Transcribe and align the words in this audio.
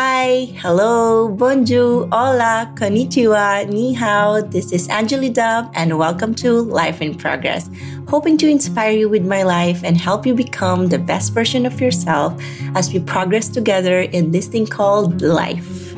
Hi, 0.00 0.54
hello, 0.62 1.28
bonjour, 1.28 2.06
hola, 2.12 2.72
konnichiwa, 2.76 3.68
ni 3.68 3.92
hao. 3.94 4.40
This 4.40 4.70
is 4.70 4.88
Angeli 4.88 5.28
Dub, 5.28 5.72
and 5.74 5.98
welcome 5.98 6.36
to 6.36 6.62
Life 6.62 7.02
in 7.02 7.16
Progress. 7.16 7.68
Hoping 8.06 8.38
to 8.38 8.46
inspire 8.46 8.92
you 8.92 9.08
with 9.08 9.26
my 9.26 9.42
life 9.42 9.82
and 9.82 9.96
help 9.96 10.24
you 10.24 10.36
become 10.36 10.86
the 10.86 11.00
best 11.00 11.32
version 11.32 11.66
of 11.66 11.80
yourself 11.80 12.32
as 12.76 12.92
we 12.92 13.00
progress 13.00 13.48
together 13.48 14.02
in 14.02 14.30
this 14.30 14.46
thing 14.46 14.68
called 14.68 15.20
life. 15.20 15.96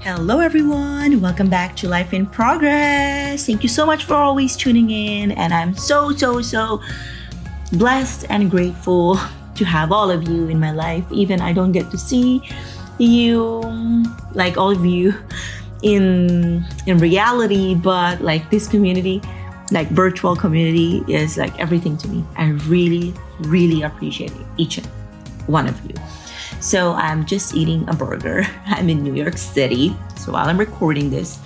Hello, 0.00 0.40
everyone. 0.40 1.20
Welcome 1.20 1.48
back 1.48 1.76
to 1.76 1.88
Life 1.88 2.12
in 2.12 2.26
Progress. 2.26 3.46
Thank 3.46 3.62
you 3.62 3.68
so 3.68 3.86
much 3.86 4.06
for 4.06 4.14
always 4.14 4.56
tuning 4.56 4.90
in, 4.90 5.30
and 5.30 5.54
I'm 5.54 5.76
so, 5.76 6.10
so, 6.10 6.42
so 6.42 6.80
blessed 7.70 8.26
and 8.28 8.50
grateful 8.50 9.20
to 9.56 9.64
have 9.64 9.92
all 9.92 10.10
of 10.10 10.28
you 10.28 10.48
in 10.48 10.58
my 10.58 10.70
life. 10.70 11.04
Even 11.10 11.40
I 11.40 11.52
don't 11.52 11.72
get 11.72 11.90
to 11.90 11.98
see 11.98 12.42
you, 12.98 13.62
like 14.32 14.56
all 14.56 14.70
of 14.70 14.84
you, 14.84 15.14
in 15.82 16.64
in 16.86 16.98
reality, 16.98 17.74
but 17.74 18.20
like 18.22 18.50
this 18.50 18.66
community, 18.66 19.20
like 19.70 19.88
virtual 19.90 20.36
community, 20.36 21.04
is 21.08 21.36
like 21.36 21.58
everything 21.60 21.96
to 21.98 22.08
me. 22.08 22.24
I 22.36 22.50
really, 22.66 23.14
really 23.40 23.82
appreciate 23.82 24.32
each 24.56 24.80
one 25.46 25.66
of 25.66 25.78
you. 25.84 25.94
So 26.60 26.94
I'm 26.94 27.26
just 27.26 27.54
eating 27.54 27.86
a 27.88 27.94
burger. 27.94 28.46
I'm 28.66 28.88
in 28.88 29.02
New 29.02 29.14
York 29.14 29.36
City. 29.36 29.94
So 30.16 30.32
while 30.32 30.48
I'm 30.48 30.58
recording 30.58 31.10
this, 31.10 31.38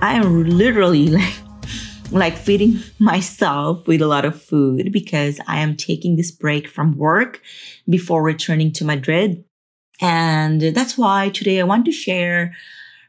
I 0.00 0.14
am 0.14 0.44
literally 0.44 1.08
like 1.18 1.34
like 2.10 2.36
feeding 2.36 2.78
myself 2.98 3.86
with 3.86 4.02
a 4.02 4.06
lot 4.06 4.24
of 4.24 4.40
food 4.40 4.92
because 4.92 5.40
I 5.46 5.60
am 5.60 5.76
taking 5.76 6.16
this 6.16 6.30
break 6.30 6.68
from 6.68 6.96
work 6.96 7.40
before 7.88 8.22
returning 8.22 8.72
to 8.72 8.84
Madrid. 8.84 9.44
And 10.00 10.60
that's 10.60 10.98
why 10.98 11.30
today 11.30 11.60
I 11.60 11.64
want 11.64 11.86
to 11.86 11.92
share 11.92 12.54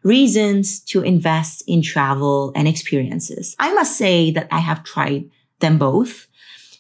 reasons 0.04 0.80
to 0.80 1.02
invest 1.02 1.64
in 1.68 1.82
travel 1.82 2.52
and 2.56 2.68
experiences. 2.68 3.56
I 3.60 3.74
must 3.74 3.98
say 3.98 4.32
that 4.32 4.48
I 4.52 4.60
have 4.60 4.84
tried 4.84 5.30
them 5.60 5.78
both, 5.78 6.28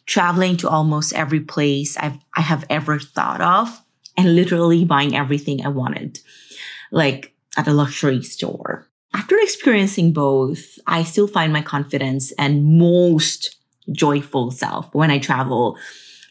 traveling 0.05 0.55
to 0.57 0.69
almost 0.69 1.13
every 1.13 1.41
place 1.41 1.97
I've, 1.97 2.17
I 2.35 2.41
have 2.41 2.65
ever 2.69 2.99
thought 2.99 3.41
of 3.41 3.81
and 4.15 4.35
literally 4.35 4.85
buying 4.85 5.15
everything 5.15 5.65
I 5.65 5.69
wanted, 5.69 6.19
like 6.91 7.33
at 7.57 7.67
a 7.67 7.73
luxury 7.73 8.23
store. 8.23 8.87
After 9.13 9.37
experiencing 9.39 10.13
both, 10.13 10.77
I 10.85 11.03
still 11.03 11.27
find 11.27 11.51
my 11.53 11.61
confidence 11.61 12.31
and 12.33 12.77
most 12.77 13.55
joyful 13.91 14.51
self 14.51 14.93
when 14.93 15.11
I 15.11 15.19
travel 15.19 15.77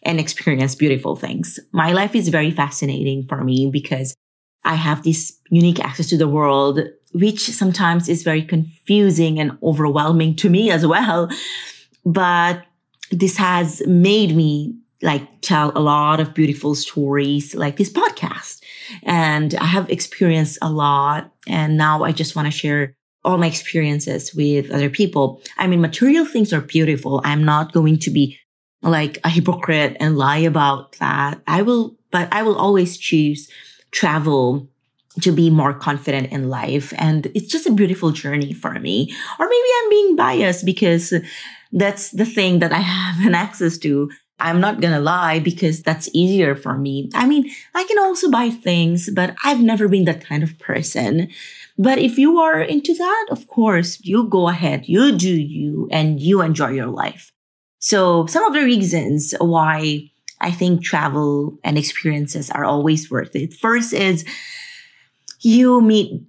and 0.02 0.20
experience 0.20 0.74
beautiful 0.74 1.16
things. 1.16 1.58
My 1.72 1.92
life 1.92 2.14
is 2.14 2.28
very 2.28 2.50
fascinating 2.50 3.26
for 3.26 3.42
me 3.42 3.70
because 3.70 4.14
I 4.64 4.74
have 4.74 5.02
this 5.02 5.38
unique 5.50 5.80
access 5.80 6.08
to 6.08 6.16
the 6.16 6.28
world, 6.28 6.80
which 7.12 7.40
sometimes 7.40 8.08
is 8.08 8.22
very 8.22 8.42
confusing 8.42 9.40
and 9.40 9.56
overwhelming 9.62 10.36
to 10.36 10.50
me 10.50 10.70
as 10.70 10.86
well. 10.86 11.30
But 12.04 12.64
this 13.10 13.36
has 13.36 13.82
made 13.86 14.36
me 14.36 14.76
like 15.02 15.40
tell 15.40 15.72
a 15.74 15.80
lot 15.80 16.20
of 16.20 16.34
beautiful 16.34 16.74
stories 16.74 17.54
like 17.54 17.76
this 17.76 17.90
podcast. 17.90 18.60
And 19.02 19.54
I 19.54 19.66
have 19.66 19.90
experienced 19.90 20.58
a 20.62 20.70
lot. 20.70 21.32
And 21.46 21.76
now 21.76 22.04
I 22.04 22.12
just 22.12 22.36
want 22.36 22.46
to 22.46 22.52
share 22.52 22.94
all 23.24 23.38
my 23.38 23.48
experiences 23.48 24.34
with 24.34 24.70
other 24.70 24.88
people. 24.88 25.42
I 25.58 25.66
mean, 25.66 25.80
material 25.80 26.24
things 26.24 26.52
are 26.52 26.60
beautiful. 26.60 27.20
I'm 27.24 27.44
not 27.44 27.72
going 27.72 27.98
to 28.00 28.10
be 28.10 28.38
like 28.82 29.18
a 29.24 29.28
hypocrite 29.28 29.96
and 29.98 30.16
lie 30.16 30.38
about 30.38 30.92
that. 30.98 31.42
I 31.46 31.62
will, 31.62 31.96
but 32.12 32.32
I 32.32 32.42
will 32.44 32.56
always 32.56 32.96
choose 32.96 33.50
travel 33.90 34.68
to 35.22 35.32
be 35.32 35.50
more 35.50 35.72
confident 35.72 36.30
in 36.30 36.48
life. 36.48 36.92
And 36.98 37.26
it's 37.34 37.50
just 37.50 37.66
a 37.66 37.72
beautiful 37.72 38.10
journey 38.10 38.52
for 38.52 38.78
me. 38.78 39.12
Or 39.38 39.48
maybe 39.48 39.68
I'm 39.82 39.90
being 39.90 40.16
biased 40.16 40.64
because 40.64 41.14
that's 41.72 42.10
the 42.10 42.26
thing 42.26 42.60
that 42.60 42.72
I 42.72 42.78
have 42.80 43.26
an 43.26 43.34
access 43.34 43.78
to. 43.78 44.10
I'm 44.38 44.60
not 44.60 44.80
gonna 44.80 45.00
lie 45.00 45.38
because 45.38 45.82
that's 45.82 46.08
easier 46.12 46.54
for 46.54 46.76
me. 46.76 47.10
I 47.14 47.26
mean, 47.26 47.50
I 47.74 47.84
can 47.84 47.98
also 47.98 48.30
buy 48.30 48.50
things, 48.50 49.08
but 49.10 49.34
I've 49.44 49.62
never 49.62 49.88
been 49.88 50.04
that 50.04 50.24
kind 50.24 50.42
of 50.42 50.58
person. 50.58 51.28
But 51.78 51.98
if 51.98 52.18
you 52.18 52.38
are 52.38 52.60
into 52.60 52.94
that, 52.94 53.26
of 53.30 53.46
course, 53.48 53.98
you 54.02 54.28
go 54.28 54.48
ahead, 54.48 54.88
you 54.88 55.16
do 55.16 55.32
you, 55.34 55.88
and 55.90 56.20
you 56.20 56.42
enjoy 56.42 56.70
your 56.70 56.86
life. 56.86 57.32
So 57.78 58.26
some 58.26 58.44
of 58.44 58.52
the 58.52 58.64
reasons 58.64 59.34
why 59.38 60.10
I 60.40 60.50
think 60.50 60.82
travel 60.82 61.58
and 61.64 61.78
experiences 61.78 62.50
are 62.50 62.64
always 62.64 63.10
worth 63.10 63.34
it. 63.36 63.54
First 63.54 63.92
is 63.92 64.24
you 65.40 65.80
meet 65.80 66.22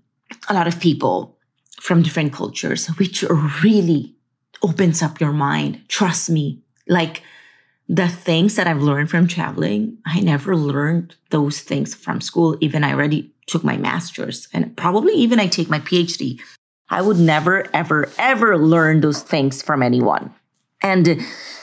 a 0.49 0.53
lot 0.53 0.67
of 0.67 0.79
people 0.79 1.37
from 1.79 2.03
different 2.03 2.33
cultures, 2.33 2.87
which 2.97 3.23
really 3.63 4.15
opens 4.63 5.01
up 5.01 5.19
your 5.19 5.33
mind. 5.33 5.81
Trust 5.87 6.29
me. 6.29 6.61
Like, 6.87 7.21
the 7.89 8.07
things 8.07 8.55
that 8.55 8.67
I've 8.67 8.81
learned 8.81 9.09
from 9.09 9.27
traveling, 9.27 9.97
I 10.05 10.19
never 10.19 10.55
learned 10.55 11.15
those 11.29 11.61
things 11.61 11.95
from 11.95 12.19
school. 12.19 12.57
Even 12.59 12.83
I 12.83 12.91
already 12.91 13.31
took 13.47 13.63
my 13.63 13.77
master's 13.77 14.47
and 14.53 14.75
probably 14.75 15.13
even 15.13 15.39
I 15.39 15.47
take 15.47 15.69
my 15.69 15.79
PhD. 15.79 16.39
I 16.89 17.01
would 17.01 17.17
never, 17.17 17.65
ever, 17.73 18.09
ever 18.17 18.57
learn 18.57 19.01
those 19.01 19.21
things 19.21 19.61
from 19.61 19.81
anyone. 19.81 20.33
And 20.81 21.21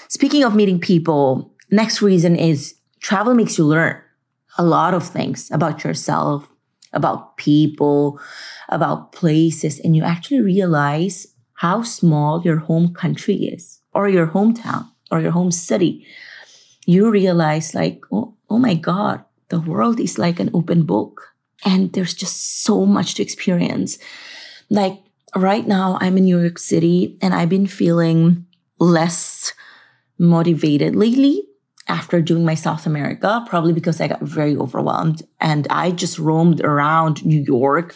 speaking 0.09 0.44
of 0.44 0.55
meeting 0.55 0.81
people, 0.81 1.53
next 1.71 2.00
reason 2.00 2.37
is 2.37 2.75
travel 3.00 3.35
makes 3.35 3.59
you 3.59 3.65
learn 3.65 4.00
a 4.56 4.65
lot 4.65 4.94
of 4.94 5.06
things 5.06 5.50
about 5.50 5.85
yourself, 5.85 6.50
about 6.93 7.37
people, 7.37 8.19
about 8.69 9.12
places, 9.12 9.79
and 9.81 9.94
you 9.94 10.05
actually 10.05 10.41
realize 10.41 11.27
how 11.55 11.82
small 11.82 12.43
your 12.43 12.59
home 12.59 12.94
country 12.94 13.35
is 13.35 13.81
or 13.93 14.09
your 14.09 14.27
hometown 14.29 14.88
or 15.14 15.20
your 15.20 15.31
home 15.31 15.52
city, 15.52 16.05
you 16.87 17.08
realize 17.08 17.75
like, 17.75 18.02
oh, 18.11 18.34
oh 18.50 18.58
my 18.58 18.75
God, 18.75 19.25
the 19.49 19.61
world 19.61 20.00
is 20.00 20.19
like 20.19 20.40
an 20.40 20.50
open 20.52 20.82
book. 20.82 21.34
And 21.64 21.93
there's 21.93 22.14
just 22.14 22.64
so 22.64 22.84
much 22.84 23.14
to 23.14 23.22
experience. 23.22 23.96
Like 24.69 25.00
right 25.37 25.66
now, 25.66 25.99
I'm 26.00 26.19
in 26.19 26.25
New 26.25 26.40
York 26.40 26.58
City 26.58 27.16
and 27.22 27.32
I've 27.32 27.49
been 27.49 27.69
feeling 27.69 28.44
less 28.81 29.52
motivated 30.19 30.96
lately 30.96 31.44
after 31.87 32.20
doing 32.20 32.44
my 32.44 32.55
South 32.55 32.87
America, 32.87 33.44
probably 33.46 33.72
because 33.72 34.00
I 34.00 34.08
got 34.08 34.22
very 34.22 34.56
overwhelmed 34.56 35.22
and 35.40 35.67
I 35.70 35.93
just 35.93 36.19
roamed 36.19 36.60
around 36.60 37.25
New 37.25 37.43
York 37.43 37.94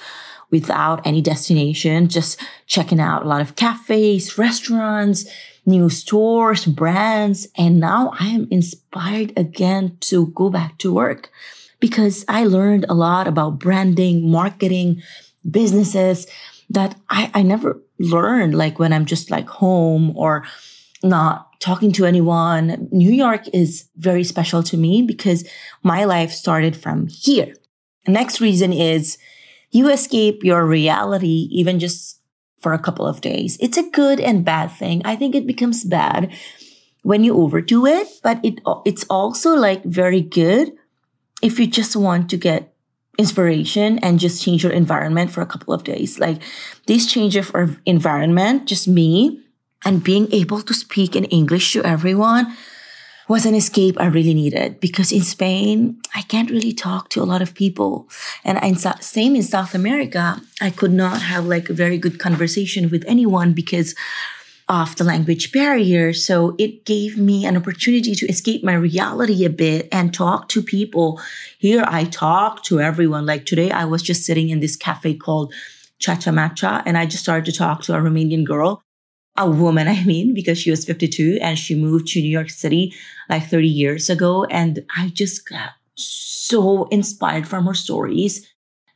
without 0.50 1.06
any 1.06 1.20
destination, 1.20 2.08
just 2.08 2.40
checking 2.66 3.00
out 3.00 3.24
a 3.24 3.28
lot 3.28 3.40
of 3.40 3.56
cafes, 3.56 4.38
restaurants, 4.38 5.26
new 5.68 5.90
stores, 5.90 6.64
brands. 6.64 7.46
And 7.56 7.78
now 7.78 8.12
I 8.18 8.28
am 8.28 8.48
inspired 8.50 9.32
again 9.36 9.98
to 10.00 10.28
go 10.28 10.48
back 10.48 10.78
to 10.78 10.92
work 10.92 11.30
because 11.78 12.24
I 12.26 12.44
learned 12.44 12.86
a 12.88 12.94
lot 12.94 13.28
about 13.28 13.58
branding, 13.58 14.30
marketing, 14.30 15.02
businesses 15.48 16.26
that 16.70 16.96
I, 17.10 17.30
I 17.34 17.42
never 17.42 17.80
learned 17.98 18.54
like 18.54 18.78
when 18.78 18.92
I'm 18.92 19.04
just 19.04 19.30
like 19.30 19.48
home 19.48 20.16
or 20.16 20.44
not 21.02 21.60
talking 21.60 21.92
to 21.92 22.06
anyone. 22.06 22.88
New 22.90 23.12
York 23.12 23.42
is 23.52 23.88
very 23.96 24.24
special 24.24 24.62
to 24.64 24.76
me 24.76 25.02
because 25.02 25.48
my 25.82 26.04
life 26.04 26.32
started 26.32 26.76
from 26.76 27.08
here. 27.08 27.54
The 28.06 28.12
next 28.12 28.40
reason 28.40 28.72
is 28.72 29.18
you 29.70 29.90
escape 29.90 30.42
your 30.42 30.64
reality 30.64 31.48
even 31.50 31.78
just 31.78 32.20
for 32.60 32.72
a 32.72 32.78
couple 32.78 33.06
of 33.06 33.20
days. 33.20 33.56
It's 33.60 33.76
a 33.76 33.88
good 33.90 34.20
and 34.20 34.44
bad 34.44 34.68
thing. 34.68 35.02
I 35.04 35.16
think 35.16 35.34
it 35.34 35.46
becomes 35.46 35.84
bad 35.84 36.32
when 37.02 37.24
you 37.24 37.34
overdo 37.34 37.86
it, 37.86 38.08
but 38.22 38.40
it 38.44 38.60
it's 38.84 39.04
also 39.08 39.54
like 39.54 39.84
very 39.84 40.20
good 40.20 40.72
if 41.42 41.58
you 41.58 41.66
just 41.66 41.94
want 41.94 42.28
to 42.30 42.36
get 42.36 42.74
inspiration 43.18 43.98
and 43.98 44.20
just 44.20 44.42
change 44.42 44.62
your 44.62 44.72
environment 44.72 45.30
for 45.30 45.42
a 45.42 45.46
couple 45.46 45.74
of 45.74 45.84
days. 45.84 46.18
Like 46.18 46.42
this 46.86 47.06
change 47.06 47.36
of 47.36 47.54
environment, 47.86 48.66
just 48.66 48.86
me 48.86 49.42
and 49.84 50.02
being 50.02 50.32
able 50.32 50.62
to 50.62 50.74
speak 50.74 51.14
in 51.14 51.24
English 51.26 51.72
to 51.72 51.84
everyone 51.84 52.56
was 53.28 53.44
an 53.44 53.54
escape 53.54 53.96
I 54.00 54.06
really 54.06 54.32
needed 54.32 54.80
because 54.80 55.12
in 55.12 55.22
Spain, 55.22 56.00
I 56.14 56.22
can't 56.22 56.50
really 56.50 56.72
talk 56.72 57.10
to 57.10 57.22
a 57.22 57.28
lot 57.28 57.42
of 57.42 57.54
people. 57.54 58.08
And 58.42 58.58
in, 58.64 58.76
same 58.76 59.36
in 59.36 59.42
South 59.42 59.74
America, 59.74 60.40
I 60.60 60.70
could 60.70 60.92
not 60.92 61.20
have 61.20 61.44
like 61.44 61.68
a 61.68 61.74
very 61.74 61.98
good 61.98 62.18
conversation 62.18 62.88
with 62.90 63.04
anyone 63.06 63.52
because 63.52 63.94
of 64.70 64.96
the 64.96 65.04
language 65.04 65.52
barrier. 65.52 66.12
So 66.12 66.54
it 66.58 66.84
gave 66.84 67.16
me 67.16 67.46
an 67.46 67.56
opportunity 67.56 68.14
to 68.14 68.26
escape 68.26 68.64
my 68.64 68.74
reality 68.74 69.44
a 69.44 69.50
bit 69.50 69.88
and 69.92 70.12
talk 70.12 70.48
to 70.50 70.62
people. 70.62 71.20
Here 71.58 71.84
I 71.86 72.04
talk 72.04 72.62
to 72.64 72.80
everyone. 72.80 73.26
Like 73.26 73.46
today, 73.46 73.70
I 73.70 73.84
was 73.84 74.02
just 74.02 74.24
sitting 74.24 74.48
in 74.48 74.60
this 74.60 74.76
cafe 74.76 75.14
called 75.14 75.52
Chacha 75.98 76.30
Matcha 76.30 76.82
and 76.86 76.96
I 76.96 77.06
just 77.06 77.22
started 77.22 77.46
to 77.46 77.58
talk 77.58 77.82
to 77.82 77.94
a 77.94 77.98
Romanian 77.98 78.44
girl 78.44 78.82
a 79.38 79.48
woman, 79.48 79.88
I 79.88 80.04
mean, 80.04 80.34
because 80.34 80.58
she 80.58 80.70
was 80.70 80.84
52 80.84 81.38
and 81.40 81.58
she 81.58 81.74
moved 81.74 82.08
to 82.08 82.20
New 82.20 82.28
York 82.28 82.50
City 82.50 82.92
like 83.30 83.46
30 83.46 83.68
years 83.68 84.10
ago. 84.10 84.44
And 84.44 84.84
I 84.96 85.08
just 85.08 85.48
got 85.48 85.70
so 85.94 86.86
inspired 86.90 87.46
from 87.46 87.66
her 87.66 87.74
stories 87.74 88.46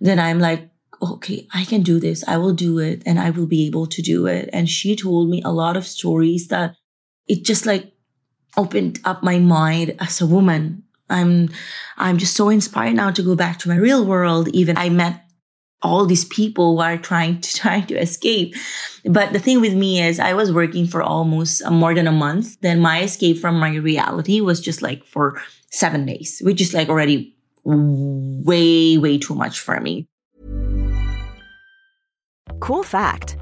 that 0.01 0.19
I'm 0.19 0.41
like, 0.41 0.69
okay, 1.01 1.47
I 1.55 1.65
can 1.65 1.83
do 1.83 1.99
this. 1.99 2.27
I 2.27 2.37
will 2.37 2.53
do 2.53 2.79
it 2.79 3.03
and 3.07 3.19
I 3.19 3.31
will 3.31 3.47
be 3.47 3.67
able 3.67 3.87
to 3.87 4.03
do 4.03 4.27
it. 4.27 4.51
And 4.53 4.69
she 4.69 4.97
told 4.97 5.31
me 5.31 5.43
a 5.45 5.53
lot 5.53 5.77
of 5.77 5.87
stories 5.87 6.49
that 6.49 6.75
it 7.29 7.45
just 7.45 7.65
like 7.65 7.93
opened 8.57 9.01
up 9.05 9.23
my 9.23 9.39
mind 9.39 9.97
as 10.01 10.21
a 10.21 10.27
woman. 10.27 10.83
I'm, 11.09 11.51
I'm 11.97 12.19
just 12.19 12.37
so 12.37 12.49
inspired 12.49 12.95
now 12.95 13.11
to 13.11 13.23
go 13.23 13.37
back 13.37 13.59
to 13.61 13.69
my 13.69 13.77
real 13.77 14.05
world. 14.05 14.49
Even 14.49 14.77
I 14.77 14.89
met 14.89 15.25
all 15.83 16.07
these 16.07 16.25
people 16.25 16.77
who 16.77 16.83
are 16.83 16.97
trying 16.97 17.41
to 17.41 17.55
trying 17.61 17.87
to 17.87 17.97
escape. 17.97 18.55
But 19.05 19.33
the 19.33 19.39
thing 19.39 19.61
with 19.61 19.75
me 19.75 20.03
is 20.03 20.21
I 20.21 20.35
was 20.35 20.53
working 20.53 20.87
for 20.87 21.03
almost 21.03 21.63
uh, 21.63 21.71
more 21.71 21.95
than 21.95 22.07
a 22.07 22.13
month. 22.13 22.61
Then 22.61 22.81
my 22.81 23.03
escape 23.03 23.39
from 23.39 23.59
my 23.59 23.75
reality 23.77 24.41
was 24.41 24.61
just 24.61 24.83
like 24.83 25.05
for 25.05 25.41
seven 25.71 26.07
days, 26.07 26.41
which 26.45 26.61
is 26.61 26.75
like 26.75 26.89
already 26.89 27.35
way, 27.65 28.99
way 28.99 29.19
too 29.19 29.35
much 29.35 29.61
for 29.61 29.81
me. 29.81 30.07
Cool 32.61 32.83
fact 32.83 33.42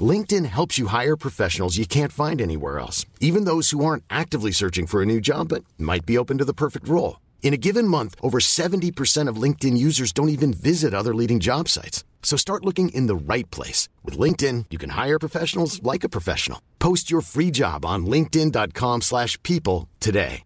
LinkedIn 0.00 0.46
helps 0.46 0.78
you 0.78 0.88
hire 0.88 1.16
professionals 1.16 1.76
you 1.76 1.86
can't 1.86 2.10
find 2.10 2.40
anywhere 2.40 2.80
else, 2.80 3.06
even 3.20 3.44
those 3.44 3.70
who 3.70 3.84
aren't 3.84 4.02
actively 4.10 4.50
searching 4.50 4.86
for 4.86 5.00
a 5.00 5.06
new 5.06 5.20
job 5.20 5.50
but 5.50 5.62
might 5.78 6.04
be 6.04 6.18
open 6.18 6.38
to 6.38 6.44
the 6.44 6.52
perfect 6.52 6.88
role. 6.88 7.20
In 7.42 7.54
a 7.54 7.58
given 7.58 7.86
month, 7.86 8.16
over 8.20 8.40
70% 8.40 9.28
of 9.28 9.36
LinkedIn 9.36 9.76
users 9.76 10.12
don't 10.12 10.30
even 10.30 10.52
visit 10.52 10.94
other 10.94 11.14
leading 11.14 11.38
job 11.38 11.68
sites. 11.68 12.02
So 12.24 12.36
start 12.36 12.64
looking 12.64 12.88
in 12.88 13.06
the 13.06 13.14
right 13.14 13.48
place. 13.52 13.88
With 14.02 14.18
LinkedIn, 14.18 14.64
you 14.70 14.78
can 14.78 14.90
hire 14.90 15.20
professionals 15.20 15.80
like 15.84 16.02
a 16.02 16.08
professional. 16.08 16.60
Post 16.80 17.10
your 17.10 17.20
free 17.20 17.52
job 17.52 17.84
on 17.84 18.06
linkedin.com 18.06 19.02
slash 19.02 19.40
people 19.44 19.88
today. 20.00 20.42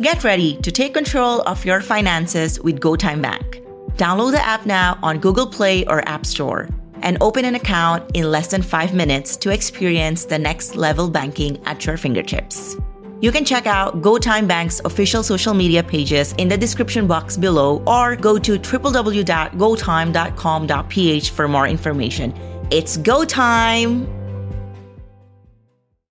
Get 0.00 0.22
ready 0.22 0.56
to 0.62 0.70
take 0.70 0.94
control 0.94 1.42
of 1.42 1.64
your 1.64 1.80
finances 1.80 2.60
with 2.60 2.78
GoTyme 2.78 3.20
Bank. 3.20 3.67
Download 3.98 4.30
the 4.30 4.40
app 4.40 4.64
now 4.64 4.96
on 5.02 5.18
Google 5.18 5.48
Play 5.48 5.84
or 5.86 6.08
App 6.08 6.24
Store 6.24 6.68
and 7.02 7.18
open 7.20 7.44
an 7.44 7.56
account 7.56 8.08
in 8.14 8.30
less 8.30 8.46
than 8.46 8.62
five 8.62 8.94
minutes 8.94 9.36
to 9.38 9.50
experience 9.50 10.24
the 10.24 10.38
next 10.38 10.76
level 10.76 11.10
banking 11.10 11.60
at 11.66 11.84
your 11.84 11.96
fingertips. 11.96 12.76
You 13.20 13.32
can 13.32 13.44
check 13.44 13.66
out 13.66 14.00
GoTyme 14.00 14.46
Bank's 14.46 14.80
official 14.84 15.24
social 15.24 15.52
media 15.52 15.82
pages 15.82 16.32
in 16.38 16.46
the 16.46 16.56
description 16.56 17.08
box 17.08 17.36
below 17.36 17.82
or 17.88 18.14
go 18.14 18.38
to 18.38 18.56
www.gotyme.com.ph 18.56 21.30
for 21.30 21.48
more 21.48 21.66
information. 21.66 22.32
It's 22.70 22.98
go 22.98 23.24
time! 23.24 24.06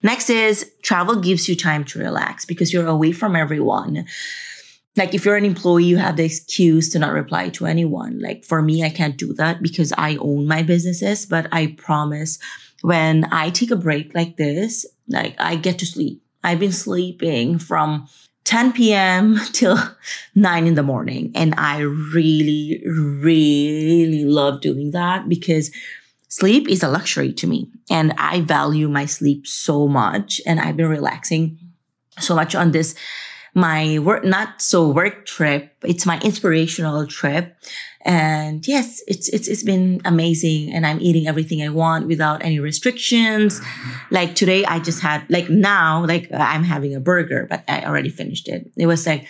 Next 0.03 0.29
is 0.29 0.69
travel 0.83 1.21
gives 1.21 1.47
you 1.47 1.55
time 1.55 1.85
to 1.85 1.99
relax 1.99 2.43
because 2.43 2.73
you're 2.73 2.87
away 2.87 3.13
from 3.13 3.37
everyone 3.37 4.05
like 4.97 5.13
if 5.13 5.23
you're 5.23 5.35
an 5.35 5.45
employee, 5.45 5.85
you 5.85 5.97
have 5.97 6.17
the 6.17 6.25
excuse 6.25 6.89
to 6.89 6.99
not 6.99 7.13
reply 7.13 7.49
to 7.49 7.65
anyone. 7.65 8.19
Like 8.19 8.43
for 8.43 8.61
me, 8.61 8.83
I 8.83 8.89
can't 8.89 9.17
do 9.17 9.33
that 9.33 9.61
because 9.61 9.93
I 9.97 10.17
own 10.17 10.47
my 10.47 10.63
businesses, 10.63 11.25
but 11.25 11.47
I 11.51 11.75
promise 11.77 12.39
when 12.81 13.25
I 13.31 13.49
take 13.49 13.71
a 13.71 13.75
break 13.75 14.13
like 14.15 14.37
this, 14.37 14.85
like 15.07 15.35
I 15.39 15.55
get 15.55 15.79
to 15.79 15.85
sleep. 15.85 16.21
I've 16.43 16.59
been 16.59 16.71
sleeping 16.71 17.59
from 17.59 18.07
10 18.45 18.73
p.m. 18.73 19.39
till 19.51 19.77
9 20.35 20.67
in 20.67 20.75
the 20.75 20.83
morning. 20.83 21.31
And 21.35 21.53
I 21.57 21.79
really, 21.79 22.81
really 22.85 24.25
love 24.25 24.61
doing 24.61 24.91
that 24.91 25.29
because 25.29 25.71
sleep 26.27 26.67
is 26.67 26.81
a 26.81 26.89
luxury 26.89 27.33
to 27.33 27.47
me. 27.47 27.69
And 27.89 28.13
I 28.17 28.41
value 28.41 28.89
my 28.89 29.05
sleep 29.05 29.45
so 29.45 29.87
much. 29.87 30.41
And 30.45 30.59
I've 30.59 30.77
been 30.77 30.89
relaxing 30.89 31.59
so 32.19 32.35
much 32.35 32.55
on 32.55 32.71
this 32.71 32.95
my 33.57 33.97
work, 33.99 34.23
not 34.23 34.61
so 34.61 34.87
work 34.87 35.25
trip. 35.25 35.73
It's 35.83 36.05
my 36.05 36.19
inspirational 36.19 37.07
trip. 37.07 37.57
And 38.01 38.65
yes, 38.67 39.01
it's, 39.07 39.27
it's, 39.29 39.47
it's 39.47 39.63
been 39.63 39.99
amazing. 40.05 40.71
And 40.71 40.85
I'm 40.85 41.01
eating 41.01 41.27
everything 41.27 41.63
I 41.63 41.69
want 41.69 42.07
without 42.07 42.45
any 42.45 42.59
restrictions. 42.59 43.59
Like 44.11 44.35
today, 44.35 44.63
I 44.63 44.79
just 44.79 45.01
had, 45.01 45.25
like 45.29 45.49
now, 45.49 46.05
like 46.05 46.31
I'm 46.31 46.63
having 46.63 46.93
a 46.95 46.99
burger, 46.99 47.47
but 47.49 47.63
I 47.67 47.83
already 47.83 48.09
finished 48.09 48.47
it. 48.47 48.71
It 48.77 48.85
was 48.85 49.07
like 49.07 49.27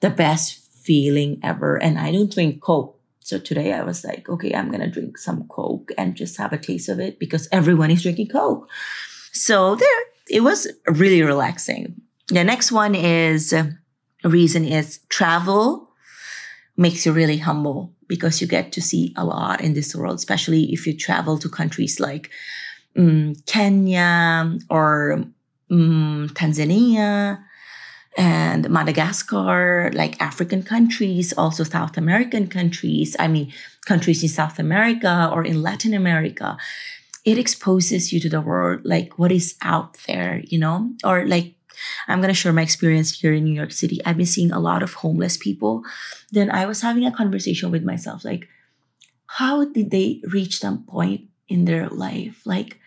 the 0.00 0.10
best 0.10 0.58
feeling 0.82 1.38
ever. 1.44 1.80
And 1.80 2.00
I 2.00 2.10
don't 2.10 2.32
drink 2.32 2.60
Coke. 2.60 2.98
So 3.20 3.38
today 3.38 3.72
I 3.72 3.84
was 3.84 4.04
like, 4.04 4.28
okay, 4.28 4.52
I'm 4.52 4.70
going 4.72 4.80
to 4.80 4.90
drink 4.90 5.16
some 5.16 5.46
Coke 5.46 5.92
and 5.96 6.16
just 6.16 6.36
have 6.36 6.52
a 6.52 6.58
taste 6.58 6.88
of 6.88 6.98
it 6.98 7.20
because 7.20 7.48
everyone 7.52 7.92
is 7.92 8.02
drinking 8.02 8.28
Coke. 8.28 8.68
So 9.32 9.76
there, 9.76 10.00
it 10.28 10.40
was 10.40 10.66
really 10.88 11.22
relaxing. 11.22 12.02
The 12.32 12.44
next 12.44 12.72
one 12.72 12.94
is 12.94 13.54
reason 14.24 14.64
is 14.64 15.00
travel 15.10 15.90
makes 16.78 17.04
you 17.04 17.12
really 17.12 17.36
humble 17.36 17.92
because 18.08 18.40
you 18.40 18.46
get 18.46 18.72
to 18.72 18.80
see 18.80 19.12
a 19.18 19.24
lot 19.24 19.60
in 19.60 19.74
this 19.74 19.94
world, 19.94 20.16
especially 20.16 20.72
if 20.72 20.86
you 20.86 20.96
travel 20.96 21.36
to 21.36 21.50
countries 21.50 22.00
like 22.00 22.30
um, 22.96 23.34
Kenya 23.44 24.56
or 24.70 25.24
um, 25.70 26.30
Tanzania 26.32 27.38
and 28.16 28.70
Madagascar, 28.70 29.90
like 29.92 30.18
African 30.18 30.62
countries, 30.62 31.34
also 31.34 31.64
South 31.64 31.98
American 31.98 32.46
countries. 32.46 33.14
I 33.18 33.28
mean, 33.28 33.52
countries 33.84 34.22
in 34.22 34.30
South 34.30 34.58
America 34.58 35.30
or 35.30 35.44
in 35.44 35.60
Latin 35.60 35.92
America. 35.92 36.56
it 37.24 37.38
exposes 37.38 38.12
you 38.12 38.18
to 38.20 38.28
the 38.28 38.40
world, 38.40 38.80
like 38.84 39.18
what 39.18 39.30
is 39.30 39.54
out 39.62 39.96
there, 40.06 40.42
you 40.46 40.58
know, 40.58 40.90
or 41.04 41.26
like 41.26 41.54
I'm 42.08 42.20
going 42.20 42.28
to 42.28 42.34
share 42.34 42.52
my 42.52 42.62
experience 42.62 43.20
here 43.20 43.32
in 43.32 43.44
New 43.44 43.54
York 43.54 43.72
City. 43.72 44.00
I've 44.04 44.16
been 44.16 44.26
seeing 44.26 44.52
a 44.52 44.60
lot 44.60 44.82
of 44.82 44.94
homeless 44.94 45.36
people. 45.36 45.82
Then 46.30 46.50
I 46.50 46.66
was 46.66 46.82
having 46.82 47.06
a 47.06 47.12
conversation 47.12 47.70
with 47.70 47.84
myself 47.84 48.24
like, 48.24 48.48
how 49.26 49.64
did 49.64 49.90
they 49.90 50.20
reach 50.28 50.60
that 50.60 50.86
point 50.86 51.22
in 51.48 51.64
their 51.64 51.88
life? 51.88 52.42
Like, 52.44 52.78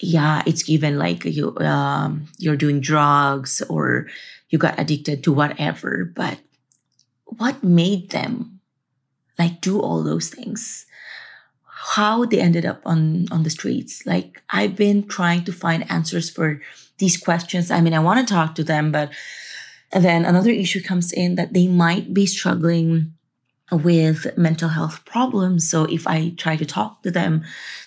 yeah, 0.00 0.42
it's 0.46 0.64
given 0.64 0.98
like 0.98 1.24
you 1.24 1.56
um, 1.58 2.26
you're 2.38 2.56
doing 2.56 2.80
drugs 2.80 3.62
or 3.68 4.08
you 4.50 4.58
got 4.58 4.78
addicted 4.78 5.22
to 5.24 5.32
whatever, 5.32 6.04
but 6.04 6.38
what 7.24 7.62
made 7.62 8.10
them 8.10 8.60
like 9.38 9.60
do 9.60 9.80
all 9.80 10.02
those 10.02 10.28
things? 10.28 10.86
How 11.94 12.24
they 12.24 12.40
ended 12.40 12.66
up 12.66 12.82
on 12.84 13.26
on 13.30 13.44
the 13.44 13.50
streets? 13.50 14.04
Like 14.04 14.42
I've 14.50 14.76
been 14.76 15.06
trying 15.06 15.44
to 15.44 15.52
find 15.52 15.88
answers 15.90 16.28
for 16.28 16.60
these 17.02 17.18
questions. 17.18 17.70
I 17.70 17.80
mean, 17.80 17.94
I 17.94 17.98
want 17.98 18.26
to 18.26 18.34
talk 18.34 18.54
to 18.54 18.64
them, 18.64 18.92
but 18.92 19.10
then 19.90 20.24
another 20.24 20.50
issue 20.50 20.80
comes 20.80 21.12
in 21.12 21.34
that 21.34 21.52
they 21.52 21.66
might 21.66 22.14
be 22.14 22.26
struggling 22.26 23.12
with 23.72 24.38
mental 24.38 24.68
health 24.68 25.04
problems. 25.04 25.68
So 25.68 25.84
if 25.84 26.06
I 26.06 26.30
try 26.36 26.56
to 26.56 26.64
talk 26.64 27.02
to 27.02 27.10
them, 27.10 27.42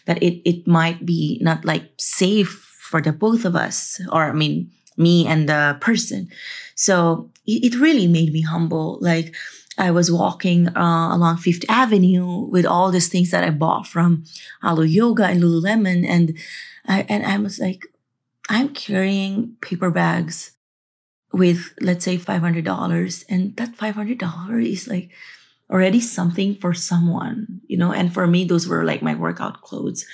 that 0.05 0.21
it, 0.21 0.41
it 0.43 0.67
might 0.67 1.05
be 1.05 1.39
not 1.41 1.63
like 1.63 1.93
safe 1.97 2.51
for 2.89 3.01
the 3.01 3.13
both 3.13 3.45
of 3.45 3.55
us, 3.55 4.01
or 4.11 4.25
I 4.25 4.33
mean, 4.33 4.69
me 4.97 5.25
and 5.25 5.47
the 5.47 5.77
person. 5.79 6.29
So 6.75 7.31
it, 7.47 7.73
it 7.73 7.79
really 7.79 8.07
made 8.07 8.33
me 8.33 8.41
humble. 8.41 8.99
Like 9.01 9.33
I 9.77 9.91
was 9.91 10.11
walking 10.11 10.67
uh, 10.75 11.15
along 11.15 11.37
Fifth 11.37 11.65
Avenue 11.69 12.47
with 12.51 12.65
all 12.65 12.91
these 12.91 13.07
things 13.07 13.31
that 13.31 13.43
I 13.43 13.51
bought 13.51 13.87
from 13.87 14.25
Alo 14.61 14.83
Yoga 14.83 15.25
and 15.25 15.41
Lululemon, 15.41 16.05
and 16.05 16.37
I, 16.85 17.05
and 17.07 17.25
I 17.25 17.37
was 17.39 17.59
like, 17.59 17.87
I'm 18.49 18.73
carrying 18.73 19.55
paper 19.61 19.89
bags 19.91 20.51
with 21.33 21.73
let's 21.81 22.05
say 22.05 22.17
five 22.17 22.41
hundred 22.41 22.65
dollars, 22.65 23.23
and 23.29 23.55
that 23.57 23.75
five 23.75 23.95
hundred 23.95 24.19
dollar 24.19 24.59
is 24.59 24.87
like 24.87 25.11
already 25.71 25.99
something 25.99 26.55
for 26.55 26.73
someone, 26.73 27.61
you 27.67 27.77
know, 27.77 27.91
and 27.91 28.13
for 28.13 28.27
me, 28.27 28.45
those 28.45 28.67
were 28.67 28.83
like 28.83 29.01
my 29.01 29.15
workout 29.15 29.61
clothes. 29.61 30.05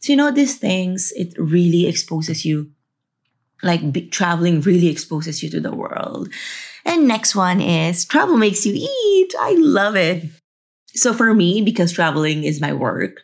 So, 0.00 0.12
you 0.12 0.16
know, 0.16 0.30
these 0.30 0.58
things, 0.58 1.12
it 1.16 1.34
really 1.38 1.86
exposes 1.86 2.44
you, 2.44 2.70
like 3.62 4.10
traveling 4.10 4.60
really 4.60 4.88
exposes 4.88 5.42
you 5.42 5.50
to 5.50 5.60
the 5.60 5.74
world. 5.74 6.28
And 6.84 7.06
next 7.06 7.34
one 7.34 7.60
is 7.60 8.04
travel 8.04 8.36
makes 8.36 8.64
you 8.66 8.74
eat. 8.74 9.34
I 9.38 9.56
love 9.58 9.96
it. 9.96 10.24
So 10.94 11.14
for 11.14 11.34
me, 11.34 11.62
because 11.62 11.92
traveling 11.92 12.44
is 12.44 12.60
my 12.60 12.72
work, 12.72 13.22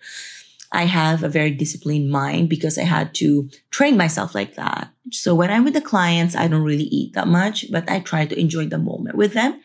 I 0.73 0.85
have 0.85 1.23
a 1.23 1.29
very 1.29 1.51
disciplined 1.51 2.11
mind 2.11 2.49
because 2.49 2.77
I 2.79 2.83
had 2.83 3.15
to 3.17 3.49
train 3.71 3.97
myself 3.97 4.35
like 4.35 4.57
that. 4.57 4.91
So 5.11 5.35
when 5.35 5.51
I'm 5.51 5.65
with 5.65 5.75
the 5.75 5.81
clients, 5.81 6.37
I 6.37 6.47
don't 6.49 6.63
really 6.63 6.85
eat 6.85 7.15
that 7.15 7.27
much, 7.29 7.71
but 7.71 7.91
I 7.91 8.01
try 8.01 8.27
to 8.27 8.39
enjoy 8.39 8.67
the 8.67 8.79
moment 8.79 9.17
with 9.17 9.33
them. 9.33 9.61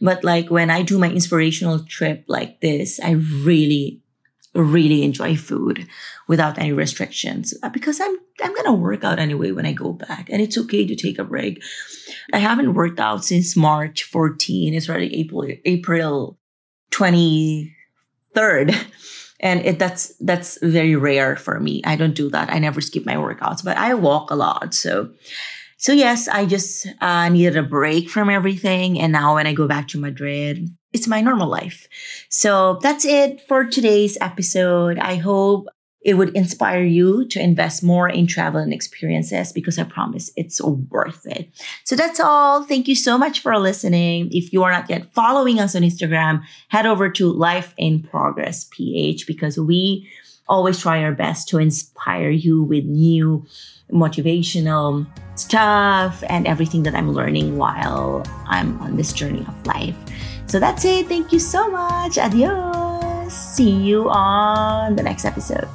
But 0.00 0.22
like 0.24 0.50
when 0.50 0.70
I 0.70 0.82
do 0.82 0.98
my 0.98 1.10
inspirational 1.10 1.78
trip 1.84 2.24
like 2.28 2.60
this, 2.60 3.00
I 3.00 3.12
really, 3.12 4.02
really 4.54 5.02
enjoy 5.02 5.36
food 5.36 5.86
without 6.28 6.58
any 6.58 6.72
restrictions 6.72 7.54
uh, 7.62 7.70
because 7.70 8.00
I'm, 8.00 8.16
I'm 8.42 8.52
going 8.52 8.66
to 8.66 8.72
work 8.72 9.04
out 9.04 9.18
anyway 9.18 9.52
when 9.52 9.66
I 9.66 9.72
go 9.72 9.92
back 9.92 10.28
and 10.30 10.42
it's 10.42 10.58
okay 10.58 10.86
to 10.86 10.96
take 10.96 11.18
a 11.18 11.24
break. 11.24 11.62
I 12.32 12.38
haven't 12.38 12.74
worked 12.74 13.00
out 13.00 13.24
since 13.24 13.56
March 13.56 14.02
14. 14.04 14.74
It's 14.74 14.88
already 14.90 15.14
April, 15.18 15.46
April 15.64 16.38
23rd. 16.90 17.70
And 19.40 19.60
it, 19.66 19.78
that's, 19.78 20.14
that's 20.20 20.58
very 20.62 20.96
rare 20.96 21.36
for 21.36 21.58
me. 21.60 21.82
I 21.84 21.96
don't 21.96 22.14
do 22.14 22.30
that. 22.30 22.50
I 22.50 22.58
never 22.58 22.80
skip 22.80 23.04
my 23.04 23.16
workouts, 23.16 23.64
but 23.64 23.76
I 23.76 23.94
walk 23.94 24.30
a 24.30 24.36
lot. 24.36 24.74
So 24.74 25.10
so 25.84 25.92
yes, 25.92 26.28
I 26.28 26.46
just 26.46 26.86
uh, 27.02 27.28
needed 27.28 27.58
a 27.58 27.62
break 27.62 28.08
from 28.08 28.30
everything. 28.30 28.98
And 28.98 29.12
now 29.12 29.34
when 29.34 29.46
I 29.46 29.52
go 29.52 29.68
back 29.68 29.86
to 29.88 29.98
Madrid, 29.98 30.70
it's 30.94 31.06
my 31.06 31.20
normal 31.20 31.46
life. 31.46 31.88
So 32.30 32.78
that's 32.80 33.04
it 33.04 33.42
for 33.46 33.66
today's 33.66 34.16
episode. 34.18 34.98
I 34.98 35.16
hope 35.16 35.66
it 36.04 36.14
would 36.14 36.36
inspire 36.36 36.84
you 36.84 37.26
to 37.28 37.40
invest 37.40 37.82
more 37.82 38.08
in 38.08 38.26
travel 38.26 38.60
and 38.60 38.72
experiences 38.72 39.52
because 39.52 39.78
I 39.78 39.84
promise 39.84 40.30
it's 40.36 40.60
worth 40.60 41.26
it. 41.26 41.48
So 41.84 41.96
that's 41.96 42.20
all. 42.20 42.62
Thank 42.62 42.86
you 42.86 42.94
so 42.94 43.16
much 43.16 43.40
for 43.40 43.58
listening. 43.58 44.28
If 44.30 44.52
you 44.52 44.62
are 44.62 44.70
not 44.70 44.90
yet 44.90 45.12
following 45.14 45.58
us 45.58 45.74
on 45.74 45.82
Instagram, 45.82 46.42
head 46.68 46.84
over 46.84 47.08
to 47.08 47.32
Life 47.32 47.72
in 47.78 48.02
Progress 48.02 48.68
PH 48.70 49.26
because 49.26 49.58
we 49.58 50.08
always 50.46 50.78
try 50.78 51.02
our 51.02 51.12
best 51.12 51.48
to 51.48 51.58
inspire 51.58 52.28
you 52.28 52.62
with 52.62 52.84
new 52.84 53.46
motivational 53.90 55.06
stuff 55.36 56.22
and 56.28 56.46
everything 56.46 56.82
that 56.82 56.94
I'm 56.94 57.12
learning 57.12 57.56
while 57.56 58.22
I'm 58.46 58.78
on 58.82 58.96
this 58.96 59.12
journey 59.14 59.40
of 59.40 59.66
life. 59.66 59.96
So 60.46 60.60
that's 60.60 60.84
it. 60.84 61.06
Thank 61.08 61.32
you 61.32 61.38
so 61.38 61.70
much. 61.70 62.18
Adios. 62.18 63.32
See 63.32 63.70
you 63.70 64.10
on 64.10 64.96
the 64.96 65.02
next 65.02 65.24
episode. 65.24 65.66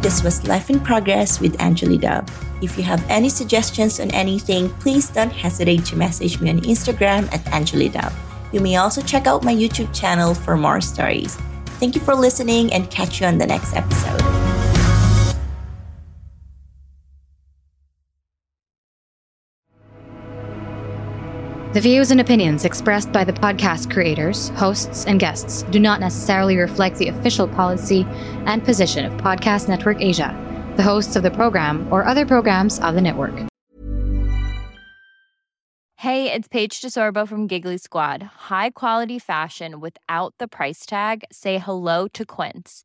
This 0.00 0.22
was 0.22 0.46
Life 0.46 0.70
in 0.70 0.80
Progress 0.80 1.40
with 1.40 1.60
Angeli 1.60 1.98
Dub. 1.98 2.30
If 2.62 2.76
you 2.76 2.82
have 2.84 3.04
any 3.10 3.28
suggestions 3.28 4.00
on 4.00 4.10
anything, 4.10 4.70
please 4.80 5.08
don't 5.08 5.30
hesitate 5.30 5.84
to 5.86 5.96
message 5.96 6.40
me 6.40 6.50
on 6.50 6.60
Instagram 6.60 7.32
at 7.32 7.44
Angelidub. 7.46 8.12
You 8.52 8.60
may 8.60 8.76
also 8.76 9.02
check 9.02 9.26
out 9.26 9.44
my 9.44 9.54
YouTube 9.54 9.94
channel 9.94 10.34
for 10.34 10.56
more 10.56 10.80
stories. 10.80 11.36
Thank 11.78 11.94
you 11.94 12.00
for 12.00 12.14
listening 12.14 12.72
and 12.72 12.90
catch 12.90 13.20
you 13.20 13.26
on 13.26 13.38
the 13.38 13.46
next 13.46 13.74
episode. 13.74 14.29
The 21.72 21.80
views 21.80 22.10
and 22.10 22.20
opinions 22.20 22.64
expressed 22.64 23.12
by 23.12 23.22
the 23.22 23.32
podcast 23.32 23.92
creators, 23.92 24.48
hosts, 24.50 25.06
and 25.06 25.20
guests 25.20 25.62
do 25.70 25.78
not 25.78 26.00
necessarily 26.00 26.56
reflect 26.56 26.96
the 26.96 27.08
official 27.08 27.46
policy 27.46 28.04
and 28.46 28.64
position 28.64 29.04
of 29.04 29.12
Podcast 29.20 29.68
Network 29.68 30.00
Asia 30.00 30.36
the 30.80 30.82
hosts 30.82 31.14
of 31.16 31.22
the 31.22 31.30
program, 31.30 31.86
or 31.92 32.06
other 32.06 32.24
programs 32.24 32.80
of 32.80 32.94
the 32.94 33.00
network. 33.00 33.34
Hey, 35.96 36.32
it's 36.32 36.48
Paige 36.48 36.80
DeSorbo 36.80 37.28
from 37.28 37.46
Giggly 37.46 37.76
Squad. 37.76 38.22
High 38.48 38.70
quality 38.70 39.18
fashion 39.18 39.80
without 39.80 40.34
the 40.38 40.48
price 40.48 40.86
tag? 40.86 41.24
Say 41.30 41.58
hello 41.58 42.08
to 42.08 42.24
Quince. 42.24 42.84